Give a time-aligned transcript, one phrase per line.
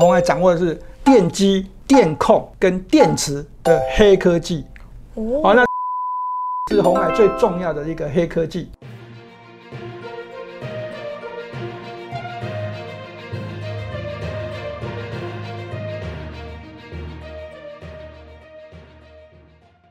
[0.00, 4.66] 红海掌握的是电机、电控跟电池的黑科技。
[5.14, 5.64] 哦，好，那
[6.68, 8.68] 是红海最重要的一个黑科技。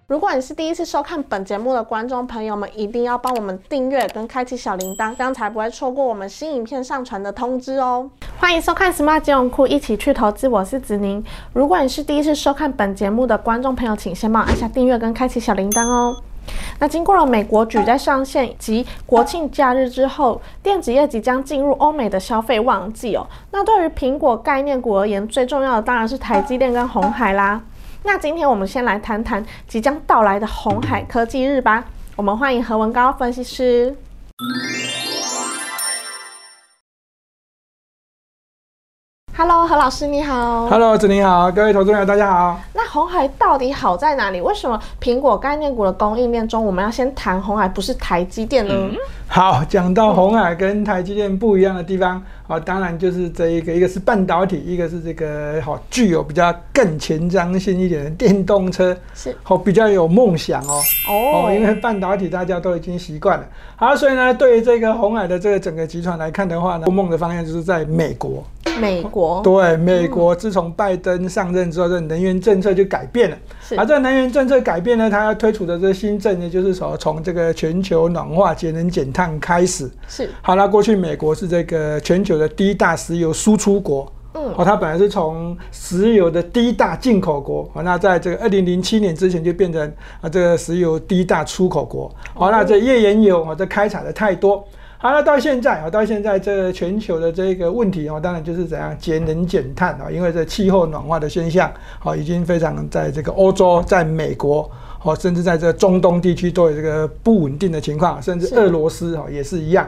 [0.08, 8.12] 如果你是第一次收看本节目的观众朋友们，一定要帮我们订阅跟开启小铃铛，这样才不会错过我们新影片上传的通知哦。
[8.44, 11.24] 欢迎收看 Smart 金融库，一起去投资，我是子宁。
[11.54, 16.14] 如果你是第一次收看本节目的观众朋友，请先帮我按下订阅跟开启小铃铛哦。
[16.78, 23.26] 那经过了美国举债上线及国庆假日之后，电子业即将进入欧美的消费旺季哦。
[23.52, 27.62] 那对于苹果概念股而言，最重要的当然是台积电跟红海啦。
[28.04, 31.86] 那今天我们先来谈谈即将到来的红海科技日吧。
[32.18, 33.96] 我们欢迎何文高分析师。
[39.36, 40.68] Hello，何老师你好。
[40.68, 42.60] Hello，子宁好，各位投资朋友大家好。
[42.74, 44.40] 那红海到底好在哪里？
[44.40, 48.74] 为什么苹果概念股的供应链中，我们要先谈红海，不是台积电呢？
[49.28, 60.80] 好，讲到红海跟台积电不一样的地方，啊，当然就是这一个，一个是半导体，一个是这个好具有比较更前瞻性一点的电动车，是好比较有梦想哦。
[61.10, 63.46] 哦，因为半导体大家都已经习惯了。
[63.76, 68.44] 好，所以呢，对于这个红海的这个整个集团来看的话呢，梦的方向就是在美国。
[68.80, 73.38] 美国对美国，自从拜登上任之后，这能源政策就改变了。
[73.62, 79.90] 是而这能源政策改变呢，它要推出的这新政呢，就是说从这个全球暖化、节能减碳开始。
[80.08, 84.12] 是好那过去美国是这个全球的第一大石油输出国。
[84.36, 92.12] 嗯，哦，它本来是从石油的第一大进口国，好，那在这个二零零七年之前就变成啊这个石油第一大出口国。
[92.34, 94.66] 好，那这页岩油啊，这开采的太多。
[94.98, 104.68] 好，那到现在啊，到现在这全球的这个问题哦，当然就是怎样节能减碳啊，因为这气候暖化的现象，好，已经非常在这个欧洲、在美国，
[105.04, 109.86] 好，甚至在这中东地区都有这个不稳定的情况，甚至俄罗斯哈也是一样。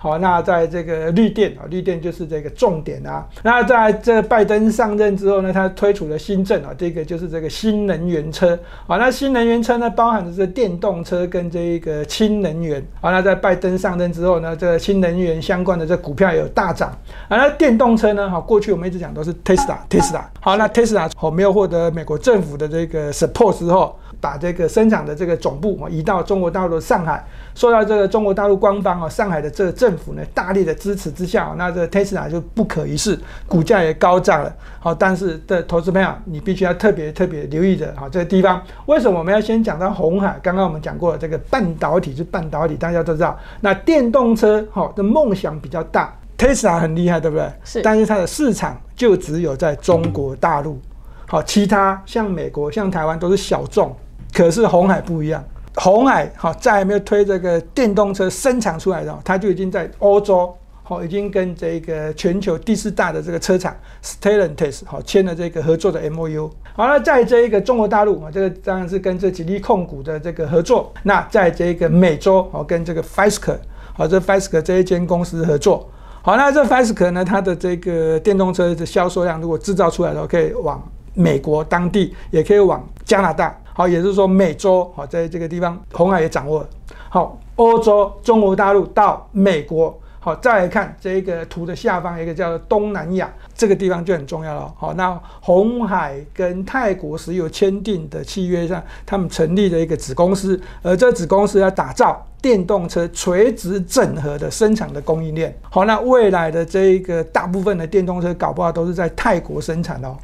[0.00, 3.26] 好，那在这个绿电啊，绿电就是这个重点啊。
[3.42, 8.56] 那在这拜登上任之后呢，他推出了新政啊，这个就是这个新能源车。
[8.86, 12.80] 啊，那新能源车呢，包含的是电动车跟这一个氢能源。
[13.00, 16.90] 好，那在拜登上任之后呢，这个新能源相关的这股票有大涨。
[17.28, 20.22] 啊，那电动车呢，好，过去我们一直讲都是 Tesla，Tesla。
[20.38, 27.24] 好，那 Tesla 好没有获得美国政府的这个 support 之后，把这个生产的这个总部移到中国大陆的上海。
[27.54, 33.18] 受到这个中国大陆官方啊，上海的这个政府呢大力的支持之下，那这 Tesla 就不可一世，
[33.48, 34.54] 股价也高涨了。
[34.78, 40.38] 好，但是的投资朋友，你必须要特别特别留意的，好，这个地方为什么我们要先讲到红海？
[40.40, 43.36] 刚刚我们讲过了，这个半导体是半导体，大家都知道。
[43.60, 47.50] 那电动车好的梦想比较大，Tesla 很厉害，对不对？
[47.64, 47.82] 是。
[47.82, 50.78] 但是它的市场就只有在中国大陆，
[51.26, 53.94] 好，其他像美国、像台湾都是小众，
[54.32, 55.44] 可是红海不一样。
[55.74, 60.52] 红海哈，在还没有推这个电动车生产出来的，它就已经在欧洲
[60.82, 66.50] 好，已经跟这个全球第四大的这个车厂 Stellantis 好签了这个合作的 M O U。
[66.74, 70.92] 好了，在这一个中国大陆啊，这个当然是跟这吉利控股的这个合作。
[71.04, 73.58] 那在这个美洲好，跟这个 Fisker
[73.92, 75.88] 好，这 Fisker 这一间公司合作。
[76.22, 80.82] 好，那这 Fisker 呢，它的这个电动车的销售量如果制造出来的话，可以往
[81.14, 83.56] 美国当地，也可以往加拿大。
[83.78, 86.68] 好，也就是说，美洲好，在这个地方，红海也掌握了。
[87.08, 94.74] 好，欧洲、中国大陆到美国，好，再来看这个图的下方，一个叫做东南亚，这个地方就很重要了。
[94.76, 105.56] 好，那红海跟泰国石油签订的契约上，他们成立了一个子公司，而这子公司要打造电动车垂直整合的生产的供应链。
[105.70, 110.16] 好，那未来的这一个大部分的电动车，搞不好都是在泰国生产哦。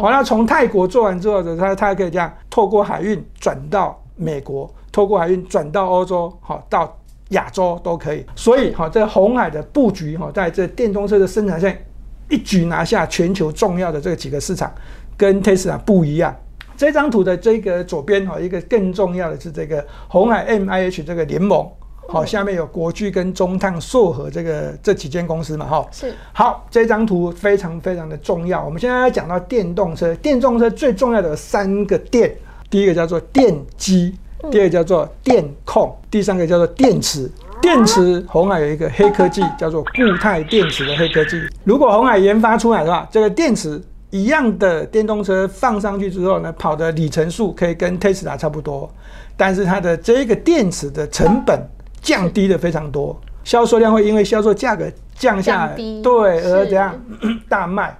[0.00, 6.96] 好，那从泰国做完之后，它它可以这样透过海运转到美国，透过海运转到欧洲，好到
[7.30, 8.24] 亚洲都可以。
[8.36, 11.84] 所以，好这红海的布局，哈，在这电动车的生产线
[12.28, 14.72] 一举拿下全球重要的这几个市场，
[15.16, 16.34] 跟 Tesla 不一样。
[16.76, 21.70] 这张图的这个左边，哈，一个更重要的是这个红海 M I H 这个联盟。
[22.08, 26.12] 好，下面有国巨跟中碳、硕和这个这几间公司嘛，哈，是。
[26.32, 28.62] 好，这张图非常非常的重要。
[28.62, 32.34] 我们现在要讲到电动车，电动车最重要的三个电，
[32.68, 34.14] 第一个叫做电机，
[34.50, 37.30] 第二个叫做电控，第三个叫做电池。
[37.62, 41.40] 电池，红海有一个黑科技叫做固态电池的黑科技。
[41.64, 48.92] 如果红海研发出来的话，这个电池一样的电动车放上去之后呢，跑的里程数可以跟 Tesla 差不多，
[49.36, 51.58] 但是它的这个电池的成本。
[52.02, 54.84] 降低的非常多，销售量会因为销售价格
[55.14, 57.00] 降下来，对，而这样
[57.48, 57.96] 大卖。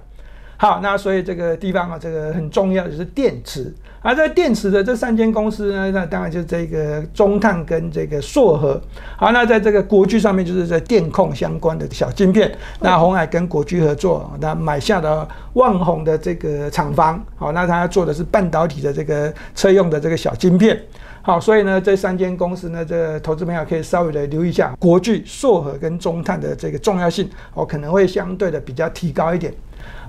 [0.57, 3.73] 好，那所以这个地方啊，这个很重要就是电池。
[4.01, 8.79] 而在电池的这三间公司呢，那当然就是这个中碳跟这个硕和。
[9.17, 12.53] 好，那在这个国巨上面，就是在电控相关的小晶片。
[12.81, 17.21] 那红海跟国巨合作，那买下了旺宏的这个厂房。
[17.37, 20.77] 好，那他做的是半导体的这个车用的这个小晶片。
[21.25, 29.53] 好，所以呢，这三间公司呢，这个投资朋友可以稍微的留意一下国巨、硕和跟中碳的这个重要性，哦，可能会相对的比较提高一点。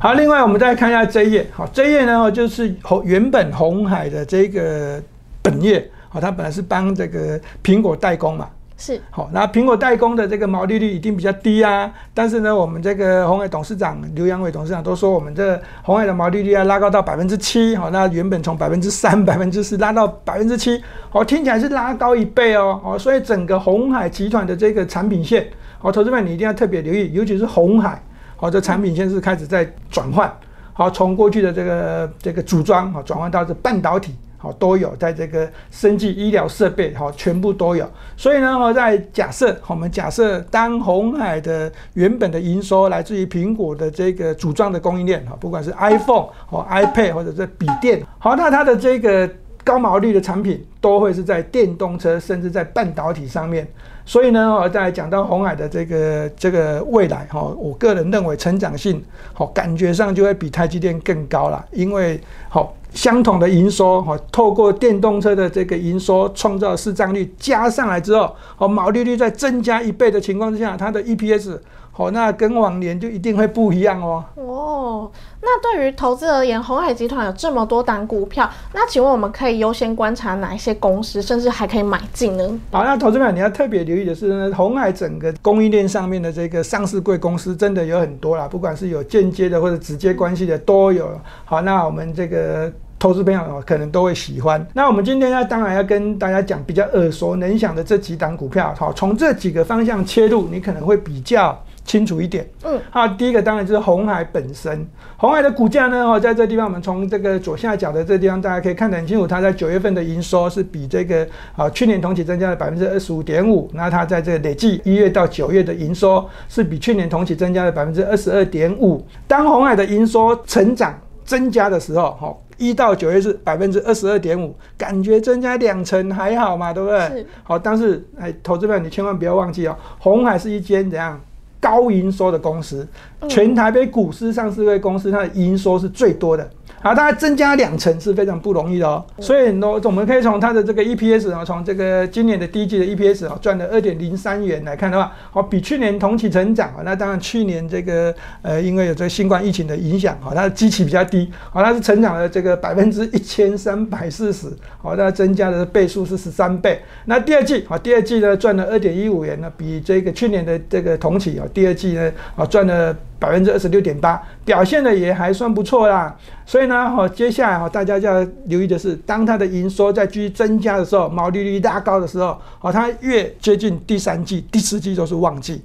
[0.01, 5.01] 好，另外我们再看一下这一页，好，这一页呢就是红原本红海的这个
[5.41, 8.51] 本业，好，它本来是帮这个苹果代工嘛，
[8.85, 25.47] 是，好，那苹果代工的这个毛利率一定比较低啊，但是呢，我们这个红海董事长刘阳伟董事长都说，我们这红海的毛利率要拉高到百分之七，好，那原本从百分之三、百分之四拉到百分之七，好，听起来是拉高一倍哦，哦，所以整个红海集团的这个产品线，
[25.79, 27.99] 好，投资们你一定要特别留意，尤其是红海。
[28.37, 30.31] 好，这产品线是开始在转换，
[30.75, 34.15] 好，从过去的这个这个组装，好，转换到这半导体，
[34.45, 37.91] 好，都有在这个生技医疗设备，好，全部都有。
[38.15, 49.27] 所以呢，我在假设，我们假设当红海的原本的营收来自于苹果的这个组装的供应链，哈，不管是 iPhone 或 iPad 或者是笔电，好，那它的这个
[49.65, 53.67] 高毛利的产品都会是在电动车，甚至在半导体上面。
[54.07, 59.03] 所以呢，我再讲到红海的这个这个未来哈，我个人认为成长性
[59.33, 62.21] 好，感觉上就会比台积电更高了，因为
[62.51, 71.59] 好相同的营收哈，透过电动车的这个营收创造市占率加上来之后，好毛利率在增加一倍的情况之下，它的 EPS。
[71.97, 74.25] 好，那跟往年就一定会不一样哦。
[74.35, 75.11] 哦，
[75.41, 82.61] 那对于投资而言，红海集团有这么多档股票，那请问我们可以优先观察哪一些公司，甚至还可以买进呢？
[82.73, 91.09] 好，那投资者你要特别留意的是呢，红海整个供应链上面的这个上市贵公司真的有很多啦，不管是有间接的或者直接关系的都有。
[91.45, 94.67] 好，那我们这个投资朋友可能都会喜欢。
[94.73, 101.57] 那我们今天呢当然要跟大家讲比较耳熟能详的这几档股票，好，从这几个方向切入，你可能会比较。
[101.85, 104.87] 清楚一点，嗯，好，第一个当然就是红海本身，
[105.19, 119.07] 红海的股价呢，哦，在这地方我们从这个左下角的这地方，大家可以看得很清楚，它在九月份的营收是比这个啊去年同期增加了百分之二十五点五，那它在这累计一月到九月的营收是比去年同期增加了百分之二十二点五。
[119.29, 126.99] 当红海的营收成长增加的时候，哈，一到九月是百分之二十二点五，感觉增加两成还好嘛，对不对？
[127.11, 127.27] 是。
[127.43, 131.21] 好，但是哎，投资者你千万不要忘记哦，红海是一间怎样？
[131.65, 132.87] 高营收的公司，
[133.29, 136.49] 全台北股市上市位公司，它的营收是最多的。
[136.81, 139.03] 好，大概增加两成是非常不容易的哦。
[139.19, 146.83] 所以，呢，我们可以从它的这个 EPS 啊，从这个今年的第一季的 EPS 啊，赚了二点零三元来看的话，好，比去年同期成长啊。
[146.85, 156.79] 那当然，去年这个呃，因为有这个新冠疫情的影响，好，它的基期比较低，好，它是成长了这个百分之一千三百四十，好，那增加的倍数是十三倍。
[157.07, 162.95] 那第二季，好，第二季呢赚了二点一五元呢，比这个去年的这个同期啊，第二季呢啊赚了。
[163.25, 166.15] 百分之二十六点八，表现的也还算不错啦。
[166.45, 175.63] 所以呢，哈，接下来哈，大家就要留意的是，当它的营收在继续增加的时候，毛利率拉高的时候，好，它越接近第三季、第四季都是旺季，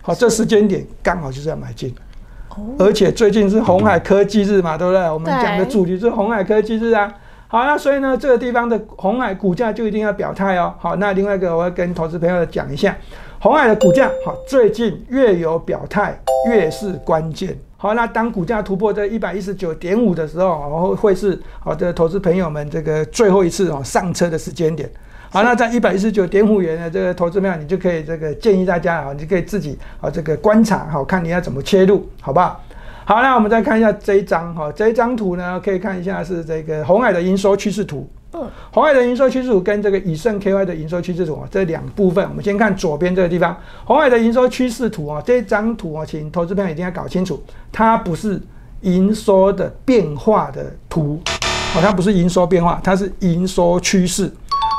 [0.00, 1.94] 好，这时间点刚好就是要买进。
[2.78, 5.02] 而且最近是红海科技日嘛，对不对？
[5.10, 7.12] 我们讲的主题是红海科技日啊。
[7.48, 10.72] 好，那所以呢，这个地方的红海股价就一定要表态哦。
[10.78, 12.96] 好，那另外一个我要跟投资朋友讲一下。
[13.42, 16.16] 红海的股价好，最近越有表态
[16.48, 17.58] 越是关键。
[17.76, 24.88] 好，那当股价突破这一百一十九点五的时候，然后会是好的投资朋友们这个最后一次哦上车的时间点。
[25.28, 32.62] 好，那在一百一十九点五元的这个投资票，你就可以这个建议大家啊，你可以自己啊这个观察好，看你要怎么切入，好不好？
[33.04, 38.08] 好，那我们再看一下这一张哈，这一张图呢，可以看一下是这个红海的营收趋势图。
[38.34, 48.40] 嗯，红海的营收趋势图跟这个以盛 KY 的营收趋势图啊，这两部分，我们先看左边这个地方，红海的营收趋势图啊，这张图啊，请投资朋友一定要搞清楚，它不是
[48.80, 51.20] 营收的变化的图，
[51.74, 54.32] 好，它不是营收变化，它是营收趋势。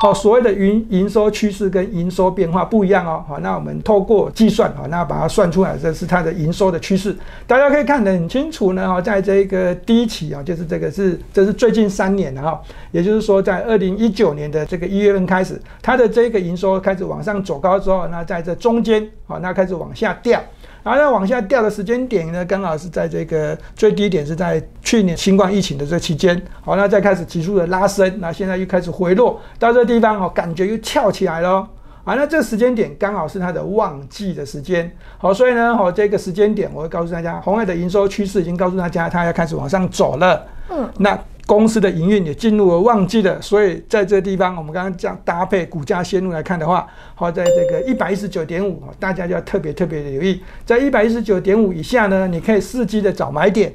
[0.04, 3.24] 好，所谓的营营收趋势跟营收变化不一样哦。
[3.26, 7.16] 好，那我们透过计算，好，那把它算出来，这是它的营收的趋势。
[7.48, 8.86] 大家可以看得很清楚呢。
[8.86, 20.38] 哈，在这个第一期啊，就是这个是这是最近三年的哈，也就是说在二零一九年的这个一月份开始，它的这个营收开始往上走高之后，那在这中间，好，那开始往下掉。
[20.84, 31.66] 然后要往下掉的时间点呢，刚好是在这个最低点是在去年新冠疫情的这期间，好，那再开始急速的拉升，那现在又开始回落到这个地方，哦，感觉又翘起来了，
[32.04, 40.46] 啊，那这个时间点刚好是它的旺季的时间，好，所以呢，好这个时间点，我会告诉大家，红海的营收趋势已经告诉大家，它要开始往上走了。
[40.70, 53.74] 嗯，那公司的营运也进入了旺季了，所以在这地方，我们刚刚讲搭配股价线路来看的话，好，在这个一百一十九点五，大家就要特别特别的留意，在一百一十九点五以下呢，你可以伺机的找买点。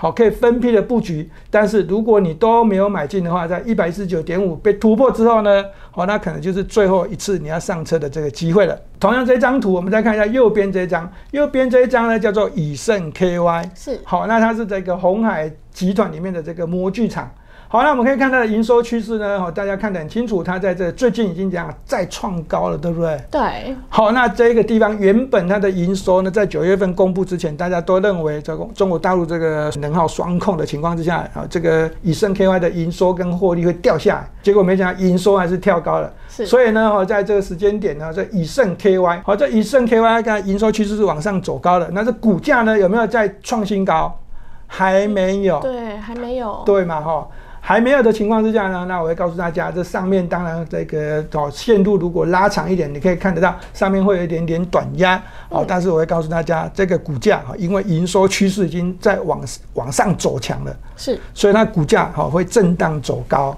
[0.00, 8.80] 好，可以分批的布局，但是如果你都没有买进的话，在一百一十九点五被突破之后呢，好，那可能就是最后一次你要上车的这个机会了。
[9.00, 17.28] 同样这张图，我们再看一下右边这张，右边这一张呢叫做以盛 KY，是好，那它是这个红海集团里面的这个模具厂。
[17.70, 23.20] 好，那我们可以看它的营收趋势呢，好，大家看得很清楚，它在这最近已经这样再创高了，对不对？
[23.30, 23.76] 对。
[23.90, 36.10] 好，那这个地方原本它的营收呢，在九月份公布之前，大家都认为这个中国大陆这个能耗双控的情况之下，啊，这个以盛 KY 的营收跟获利会掉下来，结果没想到营收还是跳高了。
[36.26, 36.46] 是。
[36.46, 44.18] 所以呢，哈，在这个时间点呢，这以盛 KY，好，这以盛 KY 看营收趋势是往上走高的，那这股价呢有没有在创新高？
[44.66, 45.60] 还没有。
[45.60, 46.62] 对，还没有。
[46.64, 47.28] 对嘛，哈。
[47.68, 59.38] 还没有的情况之下呢，那我会告诉大家，这上面当然这个哦线路如果拉长一点，你可以看得到上面会有一点点短压哦，但是我会告诉大家，这个股价哈，因为营收趋势已经在往
[59.74, 63.54] 往上走强了，是，所以它股价哈会震荡走高。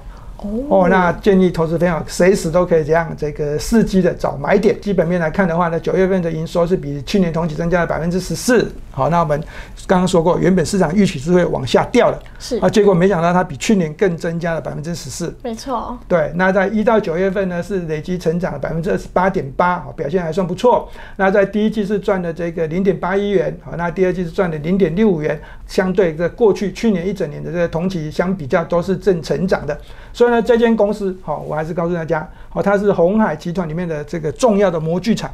[0.68, 4.80] 哦，那建议投资朋友随时都可以这样，这个伺机的找买点。
[4.80, 8.70] 基本面来看的话呢，九月份的营收是比去年同期增加了百分之十四。
[8.92, 9.40] 好，那我们
[9.86, 15.32] 刚刚说过，原本市场预期是会往下掉的，是啊，结果没想到它比去年更增加了百分之十四。
[15.42, 20.88] 没错，对，那在一到九月份呢，是累积成长了百分之二十八点八，表现还算不错。
[21.16, 29.78] 那在第一季是赚了这个零点八一元，好，那第二季是赚了零点六五元，相对在过去去年一整年的这个同期相比较都是正成长的。
[30.12, 35.30] 所以呢，这间公司好，我还是告诉大家，好，它是红海集团里面的这个重要的模具厂，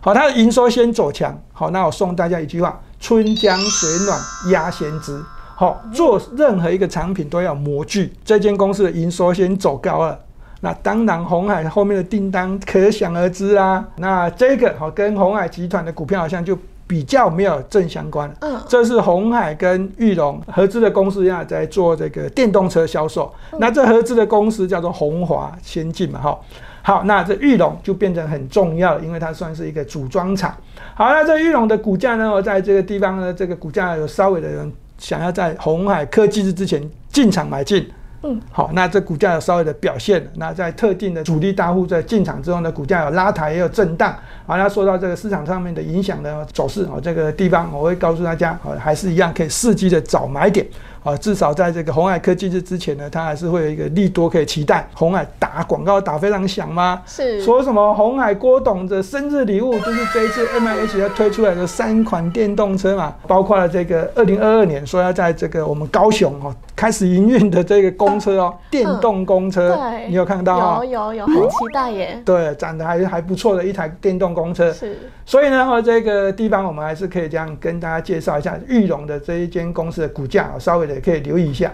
[0.00, 4.20] 好，它的营收先走强，好，那我送大家一句话：春江水暖
[4.52, 5.20] 鸭先知。
[5.56, 10.18] 好，做任何一个产品都要模具，这间公司的营收先走高了，
[10.60, 13.84] 那当然红海后面的订单可想而知啊。
[13.96, 16.58] 那这个好，跟红海集团的股票好像就。
[16.86, 23.32] 比较没有正相关，嗯，这是红海跟裕隆合资的公司呀，在做这个电动车销售。
[23.58, 26.38] 那这合资的公司叫做红华先进嘛，哈，
[26.82, 30.54] 好，那这玉龙就变成很重要，因为它算是一个组装厂。
[30.94, 37.88] 好，那这玉龙的股价呢，我在这个地方呢，这个股价有稍微的人想要在红海科技日之前进场买进。
[38.26, 44.16] 嗯，好，那这股价有稍微的表现，那在特定的主力大户在进场之后呢，股价有拉抬也有震荡，
[44.46, 50.66] 好，那说到这个市场上面的影响的走势，哦，这个地方我会告诉大家，好，还是一样可以伺机的找买点。
[51.04, 54.88] 啊，至少在这个红海科技日之前呢，它还是会有一个利多可以期待。
[54.94, 57.02] 红海打广告打非常响吗？
[57.04, 72.22] 是说什么红海郭董的生日礼物就是这一次 M I H 要推出来的三款电动车嘛，包括了这个二零二二年说要在这个我们高雄哦开始营运的这个公车哦，电动公车，你有看到有有有，很期待耶。
[72.24, 74.72] 对，长得还还不错的一台电动公车。
[74.72, 74.98] 是。
[75.26, 81.72] 所以呢，这个地方我们还是可以这样跟大家介绍一下玉龙的这一间公司的股价，稍微的也可以留意一下。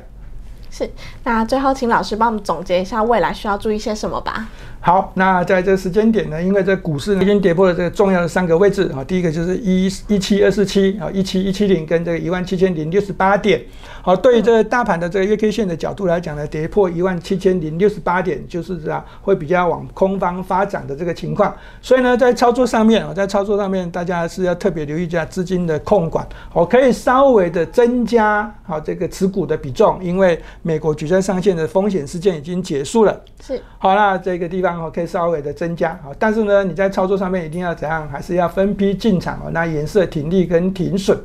[0.71, 0.89] 是，
[1.25, 4.49] 那最后请老师帮我们总结一下未来需要注意些什么吧。
[4.83, 13.61] 好，那在这个时间点呢，因为这股市呢已经跌破了这个重要的三个位置啊，第一个就是一一七二四七啊，一七一七零跟这个一万七千零六十八点。
[14.01, 21.55] 好，对于这个大盘的这个月 K 线的角度来讲呢，跌破一万七千零六十八点，就是这样会比较往空方发展的这个情况。
[21.83, 33.21] 所以呢，在操作上面啊，在操作上面，大家是要特别留意一下资金的控管，我可以稍微的增加好这个持股的比重，因为美国举债上限的风险事件已经结束了。
[33.43, 34.70] 是，好，那这个地方。
[34.73, 38.09] 然后可以稍微的增加啊，但是呢，你在操作上面一定要怎样？
[38.09, 39.51] 还是要分批进场哦。
[39.53, 41.19] 那颜色停利跟停损。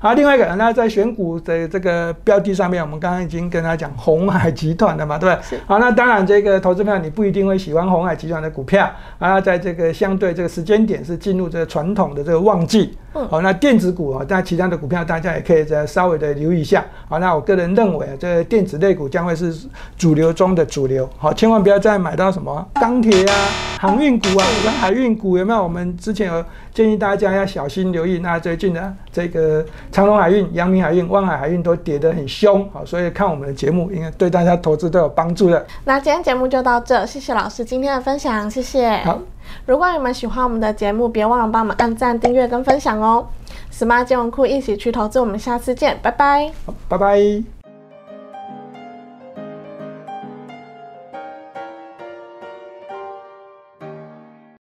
[0.00, 5.58] 好，另外一个，那在选股的这个标的上面，我们刚刚已经跟他讲红海集团的嘛，对不对？
[5.66, 12.96] 好，那当然这个投资票你不一定会喜欢红海集团的股票啊，在这个相对这个时间点是进入这个传统的这个旺季。
[13.12, 16.84] 好，那电子股啊，但其他的股票大家也可以再稍微的留意一下。
[17.08, 19.54] 好，那我个人认为啊，这电子类股将会是
[19.96, 21.08] 主流中的主流。
[21.18, 23.34] 好，千万不要再买到什么钢铁啊、
[23.80, 24.46] 航运股啊、
[24.80, 25.62] 海运股，有没有？
[25.62, 28.18] 我们之前有建议大家要小心留意。
[28.20, 32.68] 那最近呢，这个长隆海运、阳明海运、万海海运都跌得很凶。
[32.72, 35.64] 好，所以看我们的节目，应该对大家投资都有帮助的。
[35.84, 38.96] 那今天节目就到这，谢谢老师今天的分享，谢谢。
[39.04, 39.18] 好。
[39.66, 43.26] 如果你们喜欢我们的节目，别忘了帮我们按赞、订阅跟分享哦
[43.72, 46.50] ！Smart 金融库一起去投资，我们下次见，拜拜！
[46.88, 47.61] 拜拜。